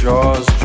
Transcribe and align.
jaws. 0.00 0.59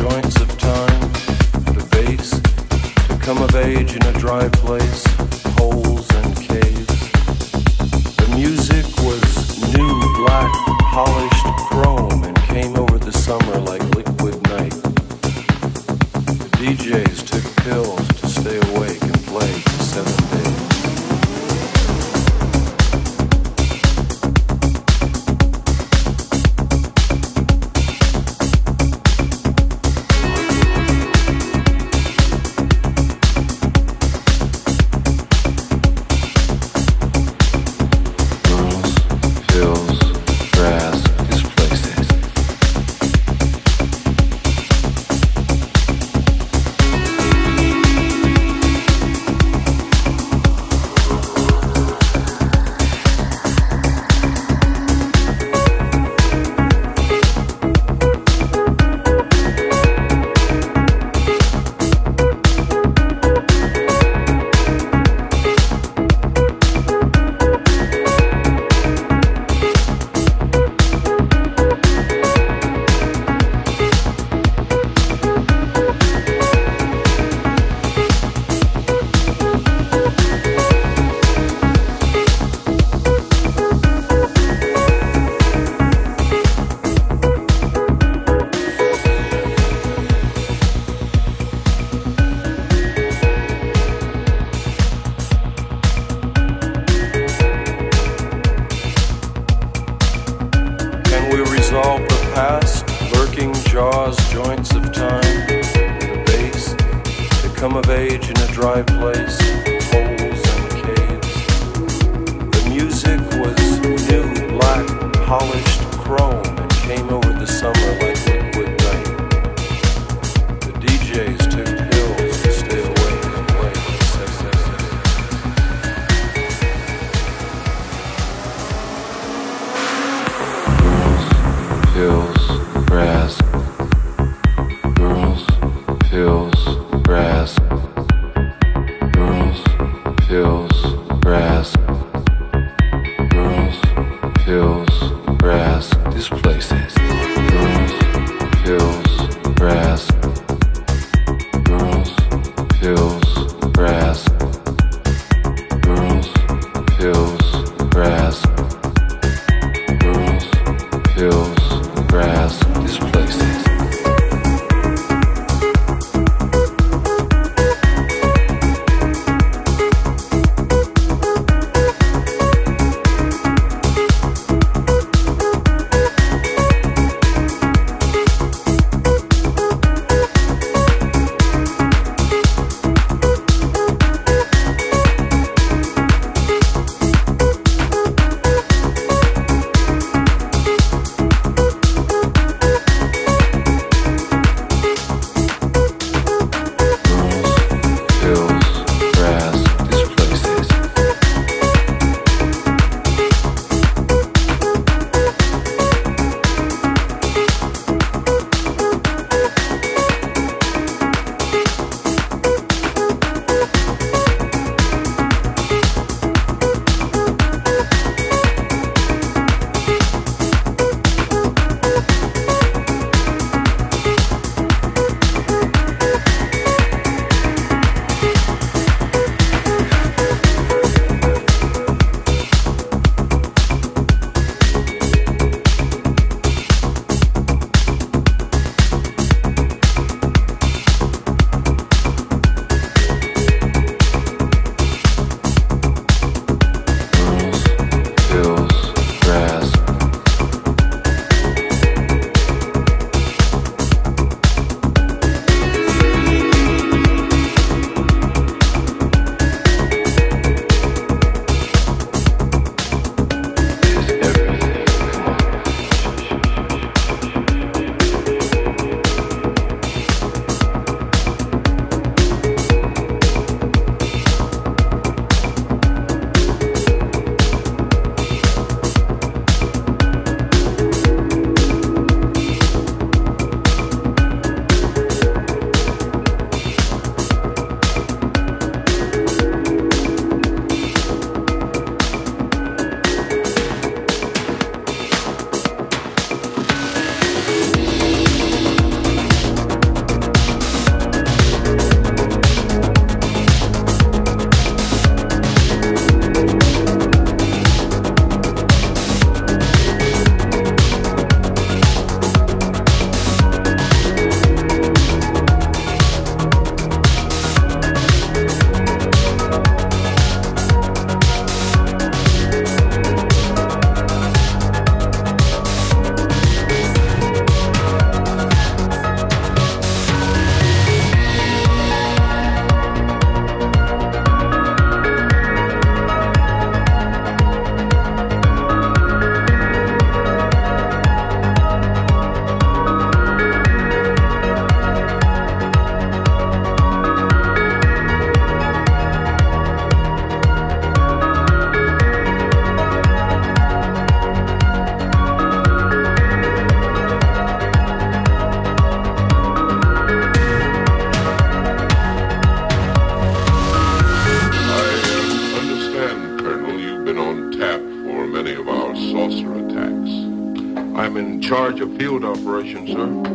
Field 372.18 372.38
operation, 372.38 372.86
sir. 372.86 373.25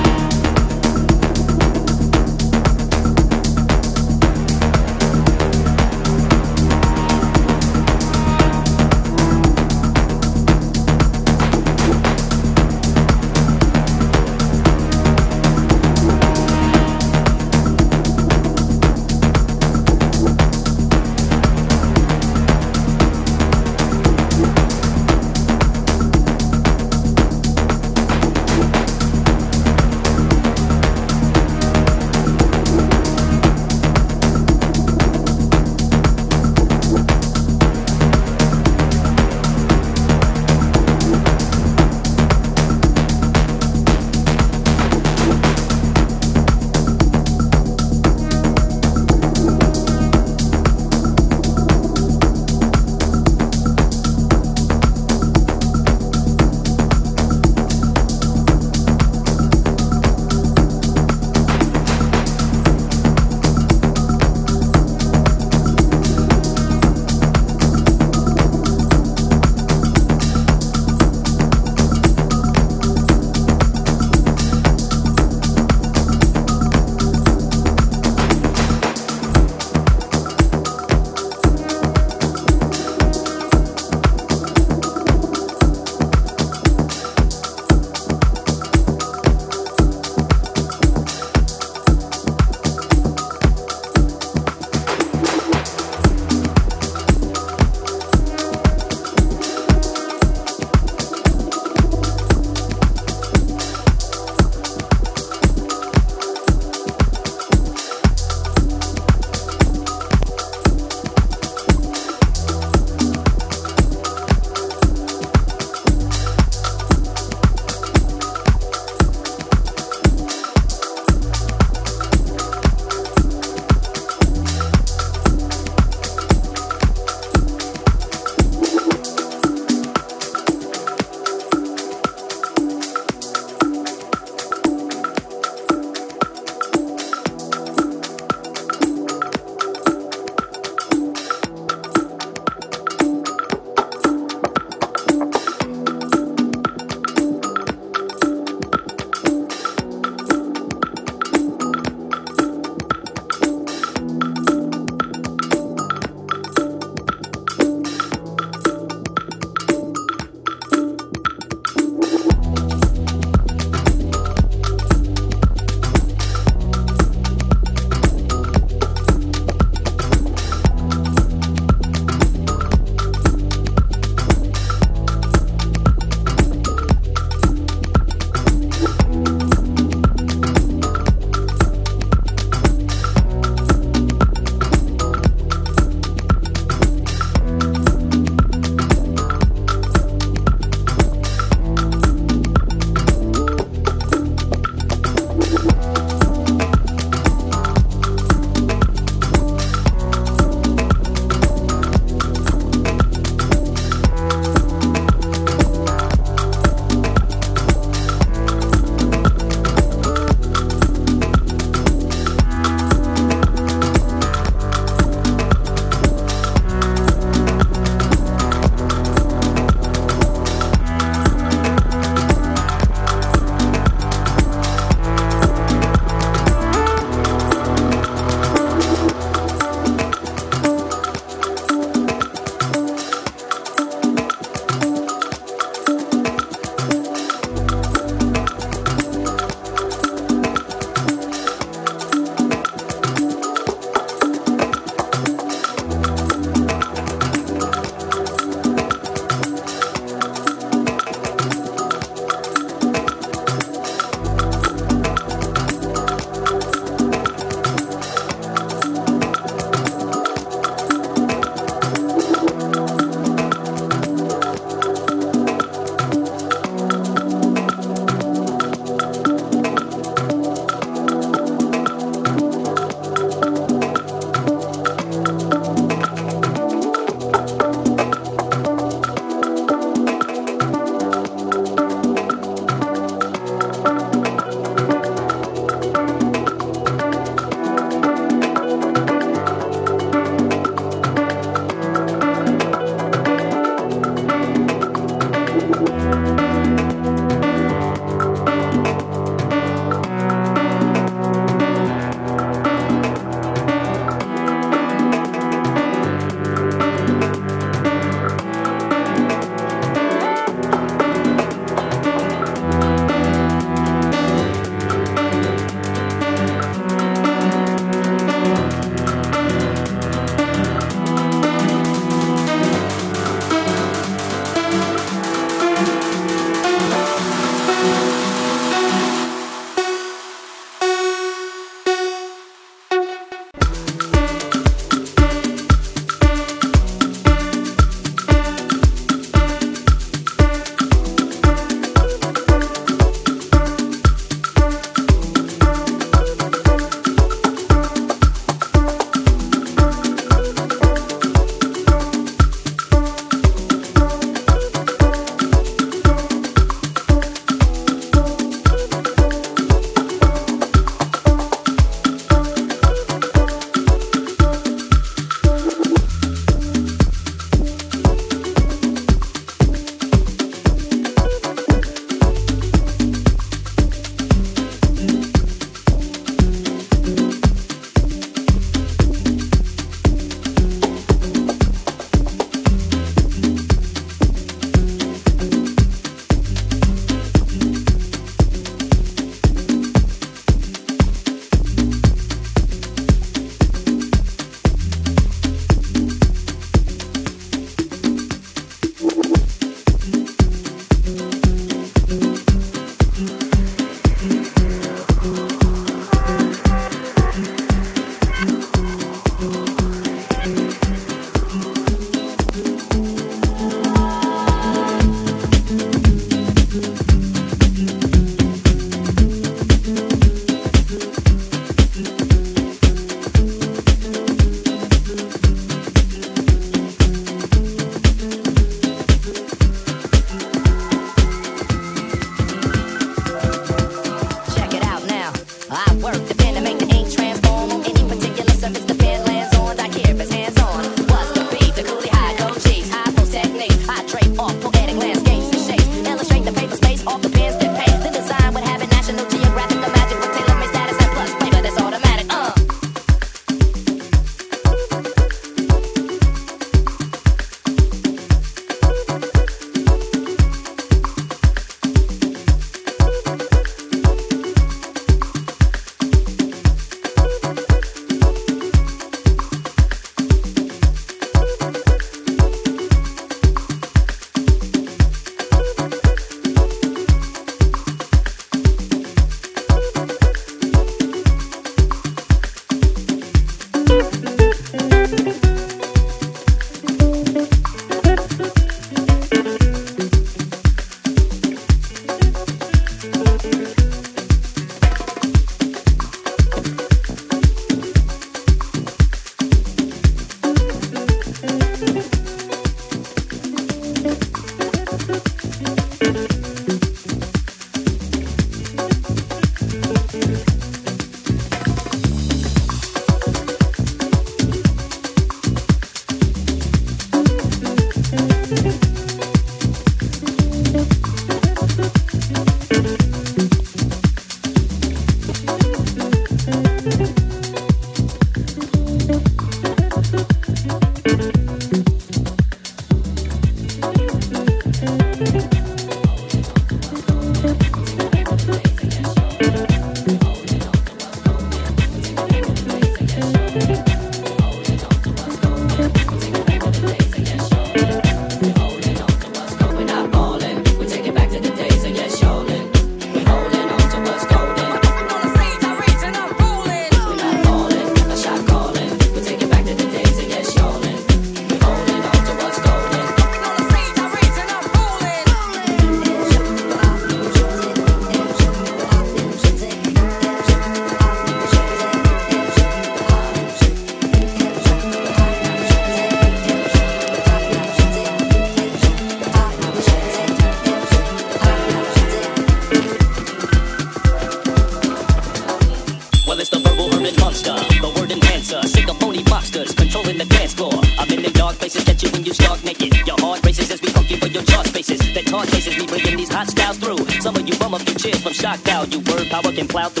Word 599.61 599.67
power 599.67 599.67
can 599.67 599.67
plow 599.67 599.89
through 599.89 600.00